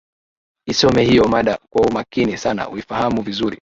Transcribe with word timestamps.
isome 0.65 1.03
hiyo 1.05 1.25
mada 1.27 1.59
kwa 1.69 1.81
umakini 1.81 2.37
sana 2.37 2.69
uifahamu 2.69 3.21
vizuri 3.21 3.59